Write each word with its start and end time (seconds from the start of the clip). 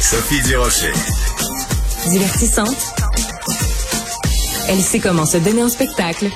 Sophie 0.00 0.40
Durocher. 0.42 0.92
Divertissante. 2.08 2.94
Elle 4.68 4.80
sait 4.80 4.98
comment 4.98 5.26
se 5.26 5.36
donner 5.36 5.60
un 5.60 5.68
spectacle 5.68 6.30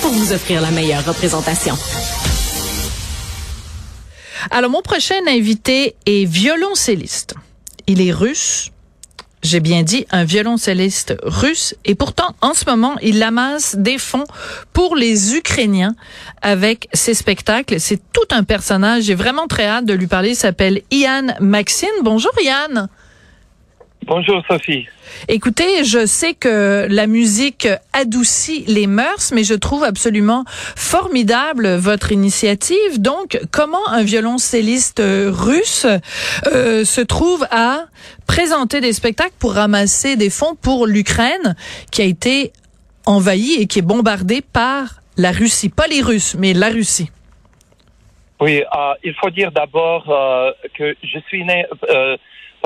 pour 0.00 0.12
vous 0.12 0.32
offrir 0.32 0.62
la 0.62 0.70
meilleure 0.70 1.04
représentation. 1.04 1.76
Alors, 4.50 4.70
mon 4.70 4.80
prochain 4.80 5.20
invité 5.28 5.94
est 6.06 6.24
violoncelliste. 6.24 7.34
Il 7.86 8.00
est 8.00 8.12
russe. 8.12 8.70
J'ai 9.46 9.60
bien 9.60 9.84
dit 9.84 10.06
un 10.10 10.24
violoncelliste 10.24 11.14
russe. 11.22 11.76
Et 11.84 11.94
pourtant, 11.94 12.34
en 12.40 12.52
ce 12.52 12.64
moment, 12.68 12.96
il 13.00 13.22
amasse 13.22 13.76
des 13.76 13.96
fonds 13.96 14.24
pour 14.72 14.96
les 14.96 15.36
Ukrainiens 15.36 15.94
avec 16.42 16.88
ses 16.92 17.14
spectacles. 17.14 17.78
C'est 17.78 18.00
tout 18.12 18.26
un 18.32 18.42
personnage. 18.42 19.04
J'ai 19.04 19.14
vraiment 19.14 19.46
très 19.46 19.66
hâte 19.66 19.84
de 19.84 19.94
lui 19.94 20.08
parler. 20.08 20.30
Il 20.30 20.36
s'appelle 20.36 20.82
Ian 20.90 21.28
Maxine. 21.38 21.88
Bonjour, 22.02 22.32
Ian. 22.42 22.88
Bonjour 24.06 24.40
Sophie. 24.48 24.86
Écoutez, 25.26 25.82
je 25.84 26.06
sais 26.06 26.34
que 26.34 26.86
la 26.88 27.08
musique 27.08 27.66
adoucit 27.92 28.64
les 28.68 28.86
mœurs, 28.86 29.32
mais 29.32 29.42
je 29.42 29.54
trouve 29.54 29.82
absolument 29.82 30.44
formidable 30.76 31.74
votre 31.74 32.12
initiative. 32.12 33.00
Donc, 33.00 33.40
comment 33.50 33.88
un 33.88 34.04
violoncelliste 34.04 35.02
russe 35.04 35.86
euh, 36.46 36.84
se 36.84 37.00
trouve 37.00 37.48
à 37.50 37.86
présenter 38.28 38.80
des 38.80 38.92
spectacles 38.92 39.34
pour 39.40 39.54
ramasser 39.54 40.14
des 40.14 40.30
fonds 40.30 40.54
pour 40.54 40.86
l'Ukraine, 40.86 41.56
qui 41.90 42.02
a 42.02 42.04
été 42.04 42.52
envahie 43.06 43.54
et 43.54 43.66
qui 43.66 43.80
est 43.80 43.82
bombardée 43.82 44.40
par 44.40 45.02
la 45.16 45.32
Russie, 45.32 45.68
pas 45.68 45.88
les 45.88 46.02
Russes, 46.02 46.36
mais 46.38 46.52
la 46.52 46.68
Russie. 46.68 47.10
Oui, 48.40 48.62
euh, 48.62 48.94
il 49.02 49.14
faut 49.14 49.30
dire 49.30 49.50
d'abord 49.50 50.10
euh, 50.10 50.52
que 50.74 50.94
je 51.02 51.18
suis 51.28 51.44
né 51.44 51.64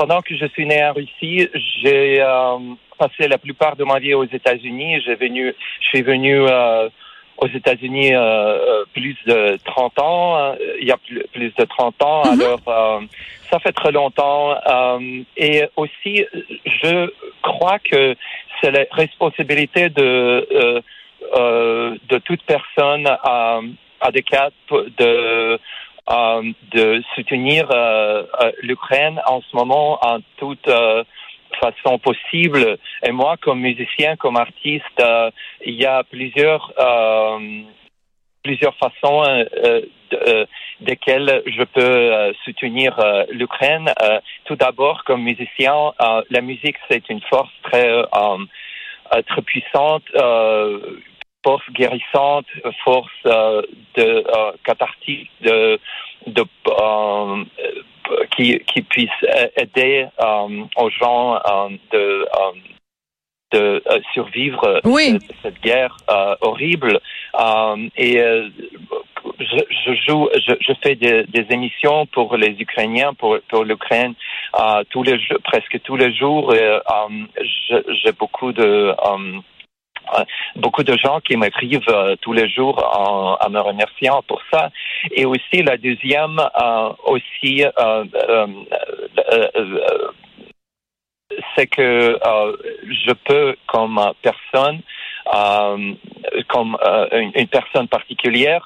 pendant 0.01 0.21
que 0.21 0.35
je 0.35 0.45
suis 0.47 0.65
né 0.65 0.83
en 0.83 0.93
Russie, 0.93 1.47
j'ai 1.83 2.21
euh, 2.21 2.57
passé 2.97 3.27
la 3.27 3.37
plupart 3.37 3.75
de 3.75 3.83
ma 3.83 3.99
vie 3.99 4.15
aux 4.15 4.25
États-Unis. 4.25 4.99
J'ai 5.05 5.13
venu, 5.13 5.53
je 5.79 5.87
suis 5.89 6.01
venu 6.01 6.41
euh, 6.41 6.89
aux 7.37 7.47
États-Unis 7.47 8.09
euh, 8.13 8.83
plus 8.93 9.15
de 9.27 9.57
30 9.63 9.99
ans, 9.99 10.55
il 10.79 10.87
y 10.87 10.91
a 10.91 10.97
plus, 10.97 11.53
de 11.55 11.65
30 11.65 12.01
ans. 12.03 12.23
Mhm. 12.33 12.41
Alors, 12.41 13.01
ça 13.51 13.59
fait 13.59 13.73
très 13.73 13.91
longtemps. 13.91 14.55
et 15.37 15.65
aussi, 15.75 16.25
je 16.65 17.11
crois 17.43 17.77
que 17.77 18.15
c'est 18.59 18.71
la 18.71 18.85
responsabilité 18.91 19.89
de 19.89 20.81
de 22.09 22.17
toute 22.17 22.41
personne 22.43 23.07
à, 23.07 23.59
cas 24.21 24.49
de 24.97 25.59
euh, 26.09 26.41
de 26.73 27.03
soutenir 27.13 27.69
euh, 27.69 28.23
euh, 28.41 28.51
l'Ukraine 28.63 29.21
en 29.27 29.39
ce 29.41 29.55
moment 29.55 29.99
en 30.01 30.17
toute 30.37 30.67
façon 31.59 31.99
possible. 31.99 32.79
Et 33.05 33.11
moi, 33.11 33.37
comme 33.39 33.59
musicien, 33.59 34.15
comme 34.15 34.35
artiste, 34.35 35.03
il 35.63 35.75
y 35.75 35.85
a 35.85 36.03
plusieurs 36.03 36.73
plusieurs 38.41 38.75
façons 38.77 39.21
de, 40.11 40.47
desquelles 40.79 41.43
je 41.45 41.63
peux 41.63 42.33
soutenir 42.45 42.99
l'Ukraine. 43.29 43.93
tout 44.45 44.55
d'abord, 44.55 45.03
comme 45.03 45.21
musicien, 45.21 45.91
la 46.31 46.41
musique 46.41 46.77
c'est 46.89 47.07
une 47.09 47.21
force 47.21 47.53
très 47.63 48.03
très 49.27 49.41
puissante 49.43 50.03
force 51.43 51.63
guérissante, 51.71 52.45
force 52.83 53.09
euh, 53.25 53.61
de 53.95 54.03
euh, 54.03 54.51
cathartique, 54.63 55.29
de, 55.41 55.79
de 56.27 56.43
euh, 56.67 57.43
qui, 58.35 58.59
qui 58.59 58.81
puisse 58.81 59.09
aider 59.55 60.07
aux 60.77 60.89
gens 60.89 61.39
de 61.91 62.25
de 63.53 63.83
survivre 64.13 64.79
oui. 64.85 65.17
cette, 65.19 65.35
cette, 65.43 65.61
guerre 65.61 65.97
horrible. 66.39 67.01
et 67.97 68.17
je, 69.39 69.57
je, 69.85 69.93
joue, 70.07 70.29
je, 70.35 70.53
je 70.59 70.73
fais 70.81 70.95
des, 70.95 71.23
des, 71.25 71.45
émissions 71.49 72.05
pour 72.05 72.37
les 72.37 72.55
Ukrainiens, 72.59 73.13
pour, 73.13 73.37
pour 73.49 73.63
l'Ukraine, 73.65 74.13
tous 74.89 75.03
les 75.03 75.17
presque 75.43 75.81
tous 75.83 75.97
les 75.97 76.13
jours. 76.13 76.53
J'ai 76.53 78.11
beaucoup 78.17 78.51
de 78.53 78.93
euh, 78.93 79.39
beaucoup 80.55 80.83
de 80.83 80.97
gens 80.97 81.19
qui 81.19 81.37
m'écrivent 81.37 81.81
euh, 81.89 82.15
tous 82.21 82.33
les 82.33 82.49
jours 82.49 82.77
en, 82.97 83.37
en, 83.39 83.49
me 83.49 83.59
remerciant 83.59 84.21
pour 84.27 84.41
ça. 84.51 84.69
Et 85.11 85.25
aussi 85.25 85.63
la 85.63 85.77
deuxième, 85.77 86.39
euh, 86.39 86.89
aussi, 87.05 87.63
c'est 91.55 91.67
que 91.67 92.19
je 92.85 93.13
peux, 93.25 93.55
comme 93.67 93.99
personne, 94.21 94.81
comme 96.47 96.77
une, 97.13 97.47
personne 97.47 97.87
particulière, 97.87 98.65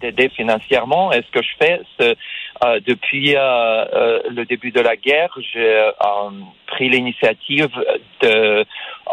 d'aider 0.00 0.30
financièrement. 0.30 1.12
Et 1.12 1.22
ce 1.22 1.30
que 1.30 1.42
je 1.42 1.50
fais, 1.58 1.80
c'est 1.98 2.16
depuis 2.86 3.34
le 3.34 4.44
début 4.44 4.70
de 4.70 4.80
la 4.80 4.96
guerre, 4.96 5.36
j'ai 5.52 5.90
pris 6.66 6.88
l'initiative 6.88 7.68
de 8.22 8.64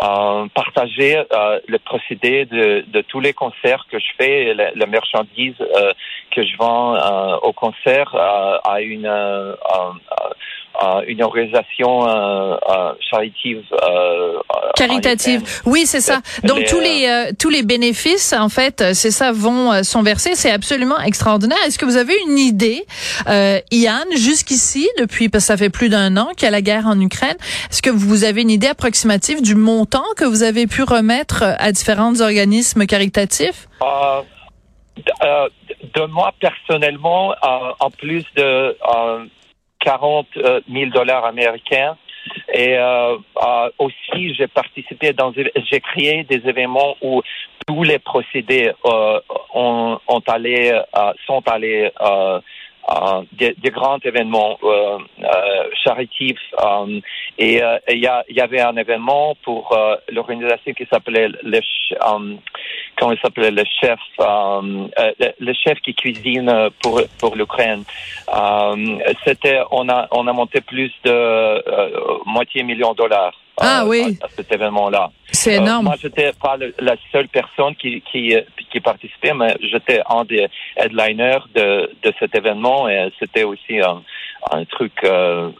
euh, 0.01 0.47
partager 0.53 1.17
euh, 1.17 1.59
le 1.67 1.77
procédé 1.79 2.45
de, 2.45 2.83
de, 2.87 3.01
tous 3.01 3.19
les 3.19 3.33
concerts 3.33 3.85
que 3.91 3.99
je 3.99 4.07
fais, 4.17 4.53
la, 4.53 4.71
la 4.71 4.85
marchandise 4.87 5.55
euh, 5.59 5.93
que 6.31 6.43
je 6.43 6.57
vends 6.57 6.95
euh, 6.95 7.37
au 7.43 7.53
concert 7.53 8.15
à 8.15 8.81
une 8.81 9.05
une 11.07 11.23
organisation 11.23 12.07
euh, 12.07 12.55
charitative. 12.99 13.63
Caritative. 14.75 15.61
Oui, 15.66 15.85
c'est 15.85 16.01
ça. 16.01 16.21
Donc 16.44 16.66
tous 16.66 16.79
les 16.79 17.31
tous 17.39 17.49
les 17.49 17.63
bénéfices, 17.63 18.33
en 18.33 18.49
fait, 18.49 18.94
c'est 18.94 19.11
ça, 19.11 19.31
vont 19.31 19.83
sont 19.83 20.03
versés. 20.03 20.35
C'est 20.35 20.51
absolument 20.51 20.99
extraordinaire. 20.99 21.57
Est-ce 21.66 21.77
que 21.77 21.85
vous 21.85 21.97
avez 21.97 22.13
une 22.27 22.38
idée, 22.38 22.85
euh, 23.27 23.59
Yann, 23.71 24.07
jusqu'ici, 24.16 24.88
depuis 24.99 25.29
parce 25.29 25.45
que 25.45 25.47
ça 25.47 25.57
fait 25.57 25.69
plus 25.69 25.89
d'un 25.89 26.17
an 26.17 26.29
qu'il 26.35 26.45
y 26.45 26.47
a 26.47 26.51
la 26.51 26.61
guerre 26.61 26.88
en 26.88 27.00
Ukraine, 27.00 27.38
est-ce 27.69 27.81
que 27.81 27.89
vous 27.89 28.23
avez 28.23 28.41
une 28.41 28.51
idée 28.51 28.67
approximative 28.67 29.41
du 29.41 29.55
montant 29.55 30.05
que 30.17 30.25
vous 30.25 30.44
avez 30.44 30.67
pu 30.67 30.83
remettre 30.83 31.44
à 31.59 31.71
différents 31.71 32.21
organismes 32.21 32.85
caritatifs? 32.85 33.67
Euh, 33.81 34.21
de 35.95 36.05
moi 36.05 36.33
personnellement, 36.39 37.33
en 37.79 37.89
plus 37.91 38.23
de 38.35 38.77
40 39.83 40.27
000 40.69 40.91
dollars 40.91 41.25
américains. 41.25 41.97
Et 42.53 42.77
euh, 42.77 43.17
euh, 43.44 43.69
aussi, 43.79 44.33
j'ai 44.35 44.47
participé 44.47 45.13
dans, 45.13 45.33
j'ai 45.33 45.79
créé 45.81 46.23
des 46.23 46.41
événements 46.47 46.95
où 47.01 47.21
tous 47.67 47.83
les 47.83 47.99
procédés 47.99 48.71
euh, 48.85 49.19
ont, 49.53 49.99
euh, 50.07 51.13
sont 51.25 51.44
allés 51.47 51.91
euh, 52.01 52.39
euh, 52.89 53.21
des, 53.33 53.55
des, 53.57 53.69
grands 53.69 53.99
événements 54.03 54.57
euh, 54.63 54.97
euh, 55.19 55.69
charitifs. 55.83 56.39
et 57.38 57.61
il 57.89 58.00
y, 58.29 58.41
avait 58.41 58.61
un 58.61 58.75
événement 58.75 59.35
pour 59.44 59.77
l'organisation 60.11 60.73
qui 60.73 60.85
s'appelait 60.91 61.29
le 61.44 61.61
comment 62.97 63.11
il 63.11 63.19
s'appelait 63.19 63.51
le 63.51 63.63
chef 63.81 63.99
le 64.19 65.53
chef 65.53 65.79
qui 65.81 65.93
cuisine 65.93 66.69
pour 66.81 67.01
pour 67.19 67.35
l'Ukraine. 67.35 67.83
C'était 69.25 69.61
on 69.71 69.89
a 69.89 70.07
on 70.11 70.27
a 70.27 70.33
monté 70.33 70.61
plus 70.61 70.91
de 71.03 72.25
moitié 72.29 72.63
million 72.63 72.91
de 72.93 72.97
dollars. 72.97 73.33
Ah 73.59 73.83
oui. 73.85 74.17
À, 74.21 74.27
cet 74.29 74.51
événement-là. 74.51 75.11
C'est 75.31 75.55
énorme. 75.55 75.85
moi, 75.85 75.95
j'étais 76.01 76.31
pas 76.41 76.57
la 76.79 76.95
seule 77.11 77.27
personne 77.27 77.75
qui, 77.75 78.01
qui, 78.11 78.35
qui 78.71 78.79
participait, 78.79 79.33
mais 79.33 79.55
j'étais 79.61 80.01
un 80.09 80.23
des 80.25 80.47
headliners 80.75 81.39
de, 81.53 81.91
de 82.01 82.13
cet 82.19 82.35
événement 82.35 82.89
et 82.89 83.11
c'était 83.19 83.43
aussi 83.43 83.79
un, 83.79 84.01
un 84.51 84.65
truc 84.65 84.94
euh, 85.03 85.51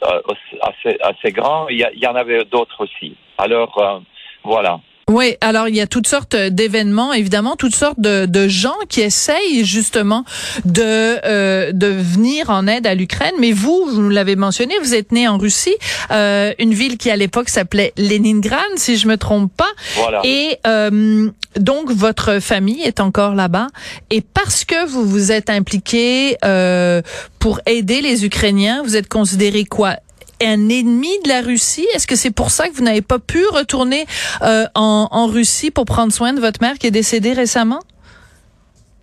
assez, 0.62 0.98
assez 1.02 1.32
grand. 1.32 1.68
Il 1.70 1.78
y, 1.78 2.00
y 2.00 2.08
en 2.08 2.16
avait 2.16 2.46
d'autres 2.46 2.84
aussi. 2.84 3.16
Alors, 3.38 3.78
euh, 3.78 4.00
voilà. 4.44 4.80
Oui, 5.10 5.36
alors 5.42 5.68
il 5.68 5.76
y 5.76 5.82
a 5.82 5.88
toutes 5.88 6.08
sortes 6.08 6.36
d'événements, 6.36 7.14
évidemment, 7.14 7.56
toutes 7.58 7.76
sortes 7.76 8.00
de, 8.00 8.26
de, 8.26 8.48
gens 8.48 8.76
qui 8.88 9.02
essayent 9.02 9.66
justement 9.66 10.24
de 10.64 10.82
euh, 11.26 11.72
de 11.74 11.88
venir 11.88 12.50
en 12.50 12.68
aide 12.68 12.88
à 12.88 12.96
l'Ukraine. 12.96 13.34
Mais 13.40 13.52
vous, 13.52 13.86
vous 13.86 14.10
l'avez 14.10 14.38
mentionné, 14.38 14.74
vous 14.82 14.96
êtes 14.96 15.12
né 15.12 15.28
en 15.28 15.38
Russie, 15.38 15.76
euh, 16.12 16.54
une 16.58 16.74
ville 16.74 16.98
qui 16.98 17.10
à 17.10 17.18
l'époque 17.18 17.50
s'appelait 17.50 17.94
Leningrad, 17.98 18.62
si 18.78 18.98
je 18.98 19.08
me 19.08 19.18
trompe 19.18 19.52
pas. 19.56 19.72
Voilà. 19.96 20.22
Et 20.24 20.58
euh, 20.66 21.30
donc 21.58 21.92
votre 21.92 22.40
famille 22.40 22.82
est 22.82 23.00
encore 23.00 23.36
là-bas. 23.36 23.68
Et 24.10 24.22
parce 24.22 24.64
que 24.64 24.88
vous 24.88 25.06
vous 25.06 25.32
êtes 25.32 25.50
impliqué 25.50 26.38
euh, 26.46 27.02
pour 27.40 27.60
aider 27.66 28.02
les 28.02 28.26
Ukrainiens, 28.26 28.82
vous 28.84 28.96
êtes 28.96 29.10
considéré 29.10 29.66
quoi? 29.66 29.98
Un 30.46 30.70
ennemi 30.70 31.20
de 31.24 31.30
la 31.30 31.42
Russie? 31.42 31.88
Est-ce 31.94 32.08
que 32.08 32.16
c'est 32.16 32.34
pour 32.34 32.50
ça 32.50 32.68
que 32.68 32.74
vous 32.74 32.84
n'avez 32.84 33.02
pas 33.02 33.20
pu 33.20 33.46
retourner 33.48 34.06
euh, 34.42 34.66
en, 34.76 35.08
en, 35.12 35.28
Russie 35.28 35.72
pour 35.72 35.86
prendre 35.86 36.12
soin 36.12 36.34
de 36.34 36.40
votre 36.40 36.62
mère 36.62 36.78
qui 36.78 36.88
est 36.88 36.92
décédée 36.92 37.34
récemment? 37.34 37.80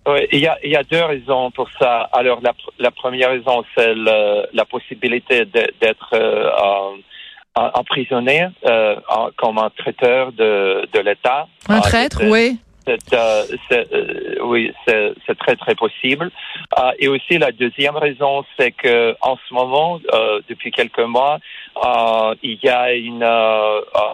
Oui, 0.07 0.27
il 0.31 0.39
y 0.39 0.47
a, 0.47 0.57
il 0.63 0.71
y 0.71 0.75
a 0.75 0.83
deux 0.83 1.03
raisons 1.03 1.51
pour 1.51 1.69
ça. 1.79 2.09
Alors, 2.11 2.39
la, 2.41 2.53
la 2.79 2.91
première 2.91 3.29
raison, 3.29 3.63
c'est 3.75 3.93
la 3.95 4.65
possibilité 4.65 5.45
d'être 5.45 6.09
euh, 6.13 6.49
emprisonné 7.55 8.47
comme 9.37 9.57
un 9.59 9.69
traiteur 9.77 10.31
de, 10.31 10.87
de 10.91 10.99
l'État. 10.99 11.47
Un 11.69 11.81
traître, 11.81 12.21
oui. 12.23 12.57
Euh, 12.87 13.45
euh, 13.71 14.35
oui, 14.43 14.71
c'est 14.85 15.37
très 15.37 15.55
très 15.55 15.75
possible. 15.75 16.31
Euh, 16.77 16.91
et 16.99 17.07
aussi 17.07 17.37
la 17.37 17.51
deuxième 17.51 17.95
raison, 17.95 18.43
c'est 18.57 18.71
que 18.71 19.15
en 19.21 19.37
ce 19.47 19.53
moment, 19.53 19.99
depuis 20.49 20.71
quelques 20.71 20.99
mois, 20.99 21.39
il 22.41 22.57
y 22.63 22.69
a 22.69 22.93
une 22.93 23.25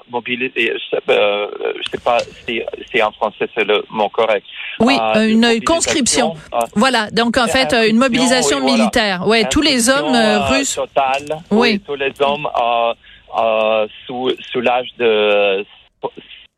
mobilité. 0.09 0.73
Je 0.73 0.97
sais, 0.97 1.91
sais 1.91 2.03
pas 2.03 2.17
si, 2.45 3.01
en 3.01 3.11
français 3.11 3.47
c'est 3.55 3.63
le 3.63 3.83
mot 3.89 4.09
correct. 4.09 4.45
Oui, 4.79 4.97
une 5.15 5.63
conscription. 5.63 6.35
voilà. 6.75 7.09
Donc 7.11 7.37
en 7.37 7.47
fait, 7.47 7.73
une 7.89 7.97
mobilisation 7.97 8.59
militaire. 8.59 9.27
Ouais, 9.27 9.47
tous 9.49 9.61
les 9.61 9.89
hommes 9.89 10.15
russes. 10.49 10.75
Total. 10.75 11.41
Oui. 11.51 11.79
tous 11.85 11.95
les 11.95 12.11
hommes 12.21 12.47
sous 14.05 14.31
sous 14.51 14.61
l'âge 14.61 14.89
de 14.97 15.65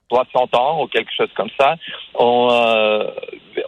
60 0.10 0.56
ans 0.56 0.84
ou 0.84 0.88
quelque 0.88 1.12
chose 1.16 1.30
comme 1.36 1.50
ça. 1.60 1.76
On, 2.16 2.50
euh, 2.52 3.04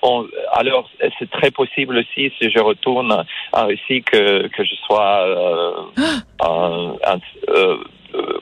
on, 0.02 0.26
alors, 0.54 0.90
c'est 1.20 1.30
très 1.30 1.52
possible 1.52 1.98
aussi, 1.98 2.32
si 2.40 2.50
je 2.50 2.60
retourne 2.60 3.26
en 3.54 3.68
Russie, 3.68 4.04
que, 4.04 4.48
que 4.48 4.64
je 4.64 4.76
sois 4.88 5.28
euh, 5.28 6.22
ah! 6.40 7.18
euh, 7.50 7.78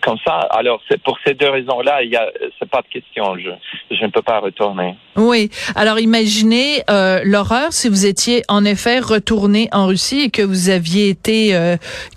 comme 0.02 0.18
ça. 0.26 0.40
Alors, 0.52 0.82
c'est 0.90 1.02
pour 1.04 1.18
ces 1.26 1.36
deux 1.36 1.50
raisons-là, 1.50 2.02
il 2.02 2.10
y 2.10 2.16
a, 2.16 2.26
c'est 2.58 2.70
pas 2.70 2.82
de 2.82 2.88
question. 2.88 3.38
Je, 3.38 3.50
je 3.96 4.04
ne 4.04 4.10
peux 4.10 4.22
pas 4.22 4.40
retourner. 4.40 4.96
Oui. 5.16 5.52
Alors, 5.76 6.00
imaginez 6.00 6.82
l'horreur 7.24 7.72
si 7.72 7.88
vous 7.88 8.06
étiez 8.06 8.42
en 8.48 8.66
effet 8.66 9.00
retourné 9.00 9.70
en 9.72 9.86
Russie 9.88 10.22
et 10.22 10.30
que 10.32 10.42
vous 10.42 10.70
aviez 10.70 11.10
été 11.10 11.54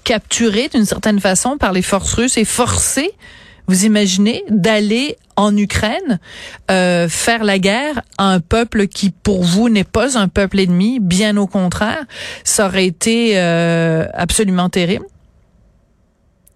capturé 0.04 0.68
d'une 0.68 0.86
certaine 0.86 1.20
façon 1.20 1.58
par 1.58 1.72
les 1.72 1.82
forces 1.82 2.14
russes 2.14 2.38
et 2.38 2.46
forcé 2.46 3.10
vous 3.68 3.86
imaginez 3.86 4.44
d'aller 4.48 5.16
en 5.36 5.56
Ukraine 5.56 6.18
euh, 6.70 7.08
faire 7.08 7.44
la 7.44 7.58
guerre 7.58 8.02
à 8.18 8.32
un 8.32 8.40
peuple 8.40 8.86
qui, 8.86 9.10
pour 9.10 9.42
vous, 9.42 9.68
n'est 9.68 9.84
pas 9.84 10.18
un 10.18 10.28
peuple 10.28 10.60
ennemi, 10.60 10.98
bien 11.00 11.36
au 11.36 11.46
contraire, 11.46 12.04
ça 12.44 12.66
aurait 12.66 12.86
été 12.86 13.38
euh, 13.38 14.04
absolument 14.14 14.68
terrible? 14.68 15.06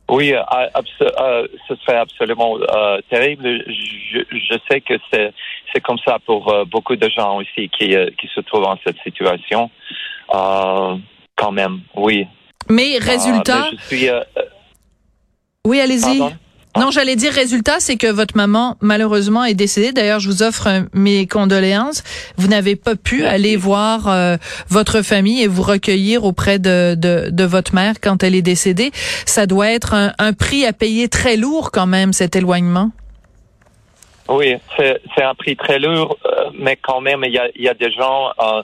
Oui, 0.09 0.33
euh, 0.33 1.47
ce 1.69 1.75
serait 1.85 1.99
absolument 1.99 2.57
terrible. 3.11 3.65
Je, 3.67 4.21
je, 4.31 4.59
sais 4.71 4.81
que 4.81 4.95
c'est 5.13 5.33
c'est 5.75 5.81
comme 5.81 5.99
ça 6.07 6.19
pour 6.25 6.55
beaucoup 6.71 6.95
de 6.95 7.09
gens 7.09 7.39
aussi 7.39 7.69
qui 7.71 7.89
qui 7.89 8.29
se 8.33 8.41
trouvent 8.43 8.63
dans 8.63 8.79
cette 8.87 8.99
situation. 9.03 9.69
quand 10.29 11.53
même, 11.53 11.81
oui. 11.97 12.27
Mais 12.69 12.99
résultat. 12.99 13.69
oui, 15.67 15.81
allez-y. 15.81 16.23
Non, 16.79 16.91
j'allais 16.91 17.17
dire 17.17 17.33
résultat, 17.33 17.81
c'est 17.81 17.97
que 17.97 18.07
votre 18.07 18.37
maman 18.37 18.77
malheureusement 18.81 19.45
est 19.45 19.55
décédée. 19.55 19.93
D'ailleurs, 19.93 20.21
je 20.21 20.29
vous 20.29 20.43
offre 20.43 20.69
mes 20.93 21.27
condoléances. 21.27 22.03
Vous 22.37 22.49
n'avez 22.49 22.77
pas 22.77 22.97
pu 22.97 23.25
aller 23.25 23.57
voir 23.57 24.09
euh, 24.09 24.37
votre 24.69 25.03
famille 25.03 25.43
et 25.43 25.47
vous 25.47 25.63
recueillir 25.63 26.25
auprès 26.25 26.59
de, 26.59 26.95
de, 26.95 27.31
de, 27.31 27.45
votre 27.45 27.75
mère 27.75 27.95
quand 28.03 28.23
elle 28.23 28.35
est 28.35 28.43
décédée. 28.43 28.91
Ça 29.25 29.47
doit 29.47 29.71
être 29.71 29.95
un, 29.95 30.13
un 30.19 30.33
prix 30.33 30.67
à 30.67 30.73
payer 30.73 31.09
très 31.09 31.37
lourd 31.37 31.71
quand 31.71 31.87
même, 31.87 32.13
cet 32.13 32.37
éloignement. 32.37 32.91
Oui, 34.29 34.57
c'est 34.77 35.23
un 35.23 35.37
prix 35.37 35.55
très 35.55 35.79
lourd, 35.79 36.19
euh, 36.27 36.51
mais 36.59 36.75
quand 36.77 37.01
même, 37.01 37.23
il 37.25 37.33
y 37.33 37.39
a, 37.39 37.49
il 37.55 37.63
y 37.63 37.69
a 37.69 37.75
des 37.75 37.93
gens 37.93 38.33
en, 38.39 38.63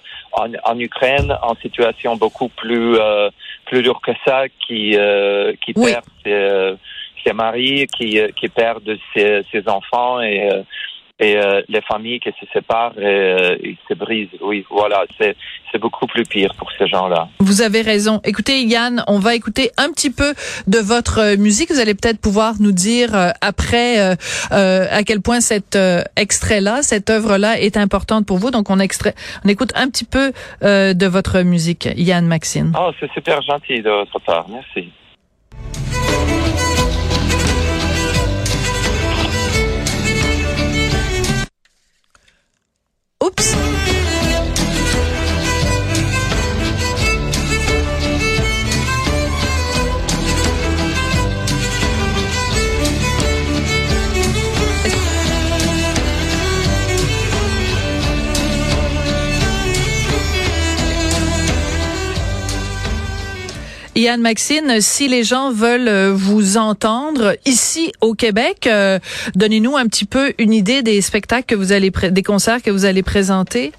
en, 0.64 0.78
Ukraine 0.78 1.36
en 1.40 1.54
situation 1.54 2.16
beaucoup 2.16 2.48
plus 2.48 2.96
euh, 2.98 3.30
plus 3.66 3.80
lourde 3.80 4.00
que 4.02 4.10
ça 4.26 4.48
qui 4.66 4.96
qui 5.64 5.72
perdent 5.72 6.78
ses 7.24 7.32
maris, 7.32 7.86
qui, 7.86 8.18
euh, 8.18 8.28
qui 8.36 8.48
perdent 8.48 8.96
ses, 9.14 9.42
ses 9.50 9.68
enfants 9.68 10.20
et, 10.20 10.50
euh, 10.50 10.62
et 11.18 11.36
euh, 11.36 11.62
les 11.68 11.80
familles 11.82 12.20
qui 12.20 12.30
se 12.30 12.46
séparent 12.52 12.98
et, 12.98 13.76
se 13.88 13.94
brisent. 13.94 14.28
Oui, 14.40 14.64
voilà, 14.70 15.04
c'est 15.18 15.36
c'est 15.70 15.78
beaucoup 15.78 16.06
plus 16.06 16.24
pire 16.24 16.52
pour 16.58 16.70
ces 16.72 16.86
gens-là. 16.86 17.28
Vous 17.38 17.62
avez 17.62 17.80
raison. 17.80 18.20
Écoutez, 18.24 18.62
Yann, 18.62 19.04
on 19.06 19.18
va 19.18 19.34
écouter 19.34 19.70
un 19.78 19.90
petit 19.90 20.10
peu 20.10 20.34
de 20.66 20.78
votre 20.78 21.36
musique. 21.36 21.70
Vous 21.70 21.78
allez 21.78 21.94
peut-être 21.94 22.20
pouvoir 22.20 22.56
nous 22.60 22.72
dire 22.72 23.10
après 23.40 23.98
euh, 24.00 24.86
à 24.90 25.02
quel 25.02 25.22
point 25.22 25.40
cet 25.40 25.78
extrait-là, 26.16 26.82
cette 26.82 27.08
œuvre-là 27.08 27.58
est 27.58 27.78
importante 27.78 28.26
pour 28.26 28.36
vous. 28.36 28.50
Donc, 28.50 28.68
on 28.68 28.80
extrait, 28.80 29.14
on 29.46 29.48
écoute 29.48 29.72
un 29.74 29.88
petit 29.88 30.04
peu 30.04 30.32
de 30.60 31.06
votre 31.06 31.40
musique, 31.40 31.88
Yann 31.96 32.26
Maxine. 32.26 32.72
Oh, 32.78 32.90
c'est 33.00 33.10
super 33.12 33.40
gentil 33.40 33.80
de 33.80 33.88
votre 33.88 34.18
part. 34.18 34.46
Merci. 34.50 34.90
Yann 63.94 64.22
Maxine, 64.22 64.80
si 64.80 65.06
les 65.06 65.22
gens 65.22 65.52
veulent 65.52 65.88
euh, 65.88 66.12
vous 66.14 66.56
entendre 66.56 67.36
ici 67.44 67.92
au 68.00 68.14
Québec, 68.14 68.66
euh, 68.66 68.98
donnez-nous 69.34 69.76
un 69.76 69.86
petit 69.86 70.06
peu 70.06 70.32
une 70.38 70.54
idée 70.54 70.82
des 70.82 71.02
spectacles 71.02 71.44
que 71.44 71.54
vous 71.54 71.72
allez, 71.72 71.90
des 71.90 72.22
concerts 72.22 72.62
que 72.62 72.70
vous 72.70 72.86
allez 72.86 73.02
présenter. 73.02 73.72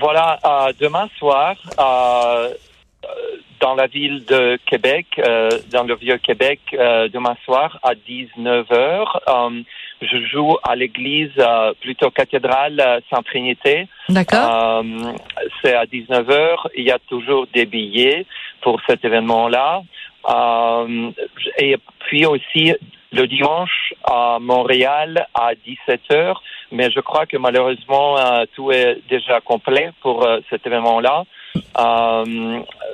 Voilà, 0.00 0.38
euh, 0.44 0.72
demain 0.80 1.08
soir, 1.18 1.56
dans 3.60 3.74
la 3.74 3.86
ville 3.86 4.24
de 4.24 4.58
Québec, 4.66 5.06
dans 5.70 5.84
le 5.84 5.94
vieux 5.94 6.18
Québec, 6.18 6.60
demain 6.72 7.36
soir 7.44 7.78
à 7.82 7.94
19h. 7.94 9.64
je 10.00 10.26
joue 10.26 10.56
à 10.62 10.76
l'église 10.76 11.32
plutôt 11.80 12.10
cathédrale 12.10 13.02
Sainte-Trinité. 13.10 13.86
D'accord. 14.08 14.84
c'est 15.62 15.74
à 15.74 15.84
19h. 15.84 16.68
Il 16.76 16.84
y 16.84 16.90
a 16.90 16.98
toujours 17.08 17.46
des 17.52 17.66
billets 17.66 18.26
pour 18.62 18.80
cet 18.88 19.04
événement-là. 19.04 19.82
Euh, 20.28 21.10
et 21.58 21.76
puis 22.00 22.26
aussi 22.26 22.74
le 23.12 23.26
dimanche 23.26 23.94
à 24.04 24.38
Montréal 24.40 25.26
à 25.34 25.52
17h, 25.54 26.34
mais 26.72 26.90
je 26.90 27.00
crois 27.00 27.26
que 27.26 27.36
malheureusement 27.36 28.18
euh, 28.18 28.44
tout 28.54 28.70
est 28.70 28.98
déjà 29.08 29.40
complet 29.40 29.90
pour 30.00 30.24
euh, 30.24 30.40
cet 30.50 30.66
événement-là. 30.66 31.24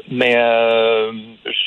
Mais 0.09 0.35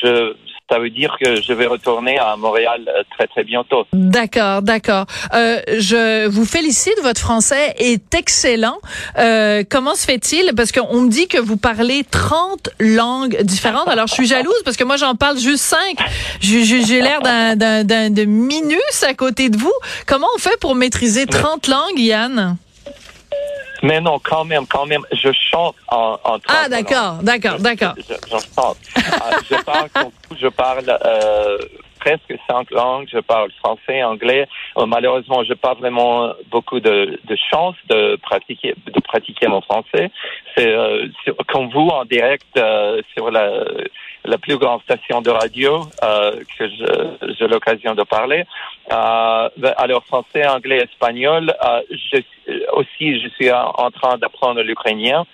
je 0.02 0.34
ça 0.70 0.78
veut 0.78 0.90
dire 0.90 1.16
que 1.20 1.40
je 1.42 1.52
vais 1.52 1.66
retourner 1.66 2.18
à 2.18 2.36
Montréal 2.36 2.82
euh, 2.88 3.02
très 3.16 3.26
très 3.26 3.42
bientôt. 3.42 3.86
D'accord, 3.92 4.62
d'accord. 4.62 5.06
Euh, 5.34 5.60
je 5.78 6.28
vous 6.28 6.44
félicite, 6.44 6.94
votre 7.02 7.20
français 7.20 7.74
est 7.78 8.14
excellent. 8.14 8.78
Euh, 9.18 9.64
comment 9.68 9.96
se 9.96 10.04
fait-il? 10.04 10.52
Parce 10.56 10.70
qu'on 10.70 11.02
me 11.02 11.10
dit 11.10 11.26
que 11.26 11.38
vous 11.38 11.56
parlez 11.56 12.04
30 12.04 12.70
langues 12.78 13.42
différentes. 13.42 13.88
Alors 13.88 14.06
je 14.06 14.14
suis 14.14 14.26
jalouse 14.26 14.62
parce 14.64 14.76
que 14.76 14.84
moi 14.84 14.96
j'en 14.96 15.16
parle 15.16 15.38
juste 15.38 15.64
5. 15.64 15.96
J'ai 16.40 17.00
l'air 17.02 17.20
d'un 17.20 18.10
de 18.10 18.24
minus 18.24 19.02
à 19.02 19.14
côté 19.14 19.50
de 19.50 19.56
vous. 19.56 19.72
Comment 20.06 20.28
on 20.36 20.38
fait 20.38 20.58
pour 20.60 20.76
maîtriser 20.76 21.26
30 21.26 21.66
langues, 21.66 21.98
Yann? 21.98 22.56
Mais 23.82 24.00
non, 24.00 24.18
quand 24.18 24.44
même, 24.44 24.66
quand 24.66 24.86
même, 24.86 25.02
je 25.12 25.30
chante 25.50 25.76
en, 25.88 26.18
en 26.24 26.38
Ah, 26.48 26.68
d'accord, 26.68 27.18
d'accord, 27.22 27.58
d'accord. 27.58 27.94
Je, 27.96 28.14
chante. 28.54 28.78
Euh, 28.96 29.36
je 29.50 29.56
parle, 29.62 29.88
je 30.40 30.48
parle 30.48 30.98
euh, 31.04 31.58
presque 32.00 32.34
cinq 32.48 32.70
langues. 32.70 33.08
Je 33.12 33.18
parle 33.18 33.50
français, 33.52 34.02
anglais. 34.02 34.48
Euh, 34.76 34.86
malheureusement, 34.86 35.44
je 35.44 35.54
pas 35.54 35.74
vraiment 35.74 36.32
beaucoup 36.50 36.80
de, 36.80 37.18
de 37.24 37.36
chance 37.50 37.76
de 37.88 38.16
pratiquer, 38.16 38.74
de 38.86 39.00
pratiquer 39.00 39.46
mon 39.46 39.60
français. 39.60 40.10
C'est 40.56 40.68
euh, 40.68 41.06
comme 41.48 41.70
vous 41.70 41.88
en 41.88 42.04
direct 42.04 42.46
euh, 42.56 43.00
sur 43.14 43.30
la 43.30 43.64
la 44.24 44.38
plus 44.38 44.58
grande 44.58 44.82
station 44.82 45.22
de 45.22 45.30
radio 45.30 45.82
euh, 46.02 46.40
que 46.58 46.64
j'ai 47.38 47.46
l'occasion 47.46 47.94
de 47.94 48.02
parler. 48.02 48.44
Euh, 48.92 49.48
ben, 49.56 49.74
alors 49.76 50.04
français, 50.04 50.46
anglais, 50.46 50.78
espagnol. 50.78 51.54
Euh, 51.64 51.82
je, 51.90 52.20
aussi, 52.72 53.20
je 53.20 53.28
suis 53.30 53.50
en, 53.52 53.90
train 53.90 54.18
d'apprendre 54.18 54.62
l'ukrainien. 54.62 55.24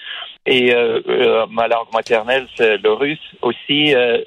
Et 0.48 0.72
euh, 0.72 1.00
euh, 1.08 1.46
ma 1.50 1.66
langue 1.66 1.92
maternelle, 1.92 2.46
c'est 2.56 2.78
le 2.78 2.92
russe. 2.92 3.18
Aussi, 3.42 3.94
euh, 3.94 4.18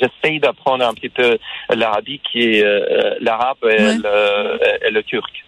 j'essaye 0.00 0.38
d'apprendre 0.38 0.86
un 0.86 0.94
petit 0.94 1.08
peu 1.08 1.36
l'arabique, 1.74 2.22
qui 2.30 2.58
est 2.58 3.20
l'arabe 3.20 3.64
et, 3.64 3.94
le, 3.94 4.86
et, 4.86 4.90
le 4.90 5.02
turc. 5.02 5.44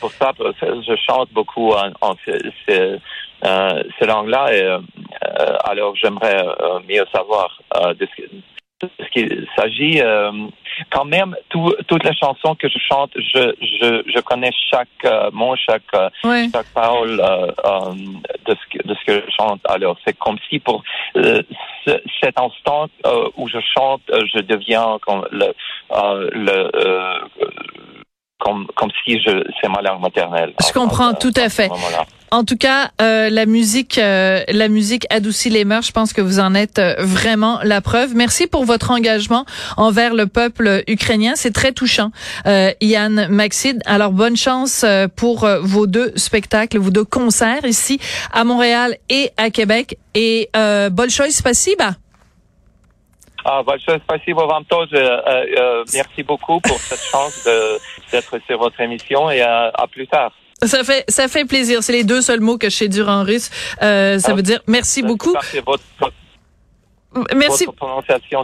Pour 0.00 0.12
ça, 0.12 0.32
je 0.60 0.96
chante 0.96 1.30
beaucoup 1.32 1.72
en, 1.72 1.90
en 2.02 2.14
ces, 3.42 3.88
ces 3.98 4.06
langues-là. 4.06 4.54
Et 4.54 4.78
alors, 5.64 5.94
j'aimerais 5.96 6.44
mieux 6.88 7.04
savoir 7.12 7.60
de 7.98 8.08
ce, 8.16 8.22
ce 8.82 9.10
qu'il 9.12 9.46
s'agit. 9.56 10.00
Euh, 10.00 10.30
quand 10.90 11.04
même, 11.04 11.36
tout, 11.50 11.72
toutes 11.86 12.04
les 12.04 12.14
chansons 12.14 12.54
que 12.56 12.68
je 12.68 12.78
chante, 12.78 13.12
je, 13.16 13.54
je, 13.60 14.02
je 14.12 14.20
connais 14.20 14.50
chaque 14.70 14.88
euh, 15.04 15.30
mot, 15.32 15.54
chaque, 15.56 15.82
euh, 15.94 16.08
chaque 16.52 16.66
parole 16.74 17.16
de, 17.16 18.54
ce 18.54 18.78
que, 18.78 18.88
de 18.88 18.94
ce 18.94 19.04
que 19.04 19.24
je 19.24 19.30
chante. 19.38 19.60
Alors, 19.68 19.96
c'est 20.04 20.18
comme 20.18 20.38
si 20.48 20.58
pour 20.58 20.82
cet 21.14 22.40
instant 22.40 22.88
où 23.36 23.48
je 23.48 23.58
chante, 23.76 24.02
je 24.08 24.40
deviens 24.40 24.98
comme 25.06 25.26
le, 25.30 25.54
le 26.32 26.70
comme, 28.40 28.66
comme 28.74 28.90
si 29.04 29.20
je, 29.20 29.42
c'est 29.60 29.68
ma 29.68 29.80
langue 29.80 30.02
maternelle. 30.02 30.52
Je 30.60 30.72
comprends 30.72 31.14
tout 31.14 31.32
à 31.36 31.48
fait. 31.48 31.70
En 32.31 32.43
tout 32.43 32.57
cas, 32.57 32.91
euh, 33.01 33.29
la 33.31 33.47
musique, 33.47 33.97
euh, 33.97 34.43
la 34.49 34.67
musique 34.67 35.07
adoucit 35.09 35.49
les 35.49 35.65
mœurs. 35.65 35.83
Je 35.83 35.91
pense 35.91 36.13
que 36.13 36.21
vous 36.21 36.39
en 36.39 36.53
êtes 36.53 36.77
euh, 36.77 36.93
vraiment 36.99 37.59
la 37.63 37.81
preuve. 37.81 38.15
Merci 38.15 38.45
pour 38.45 38.65
votre 38.65 38.91
engagement 38.91 39.45
envers 39.77 40.13
le 40.13 40.27
peuple 40.27 40.83
ukrainien. 40.87 41.33
C'est 41.35 41.53
très 41.53 41.71
touchant, 41.71 42.11
Yann 42.81 43.27
Maxid. 43.29 43.81
Alors 43.85 44.11
bonne 44.11 44.37
chance 44.37 44.85
pour 45.15 45.47
vos 45.61 45.87
deux 45.87 46.13
spectacles, 46.15 46.77
vos 46.77 46.91
deux 46.91 47.03
concerts 47.03 47.65
ici 47.65 47.99
à 48.31 48.43
Montréal 48.43 48.97
et 49.09 49.31
à 49.37 49.49
Québec. 49.49 49.97
Et 50.13 50.49
euh, 50.55 50.89
Bolshoi 50.89 51.31
Spasiba. 51.31 51.95
Ah, 53.45 53.63
большое 53.63 53.99
спасибо 54.03 54.45
вам 54.45 54.65
тоже. 54.65 54.91
merci 55.93 56.23
beaucoup 56.23 56.59
pour 56.59 56.77
cette 56.77 57.01
chance 57.01 57.47
d'être 58.11 58.37
sur 58.45 58.59
votre 58.59 58.79
émission 58.81 59.31
et 59.31 59.41
à 59.41 59.87
plus 59.89 60.07
tard. 60.07 60.33
Ça 60.66 60.84
fait, 60.84 61.04
ça 61.08 61.28
fait 61.28 61.44
plaisir. 61.44 61.82
C'est 61.82 61.92
les 61.92 62.04
deux 62.04 62.20
seuls 62.20 62.40
mots 62.40 62.58
que 62.58 62.70
je 62.70 62.76
sais 62.76 62.88
dire 62.88 63.08
en 63.08 63.22
russe. 63.22 63.50
Euh, 63.82 64.18
ça 64.18 64.32
ah, 64.32 64.34
veut 64.34 64.42
dire 64.42 64.60
merci 64.66 65.02
beaucoup. 65.02 65.34
Merci. 67.34 67.66
Votre 67.66 67.76
prononciation, 67.76 68.42